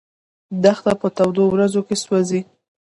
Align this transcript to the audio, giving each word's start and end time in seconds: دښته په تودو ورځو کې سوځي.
دښته 0.63 0.93
په 1.01 1.07
تودو 1.17 1.43
ورځو 1.53 1.81
کې 1.87 1.95
سوځي. 2.03 2.41